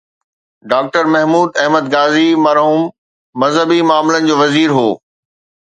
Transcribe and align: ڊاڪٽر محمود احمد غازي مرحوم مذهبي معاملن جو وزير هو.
ڊاڪٽر 0.71 1.03
محمود 1.13 1.49
احمد 1.61 1.85
غازي 1.93 2.27
مرحوم 2.45 2.81
مذهبي 3.45 3.79
معاملن 3.91 4.23
جو 4.31 4.35
وزير 4.43 4.69
هو. 4.81 4.89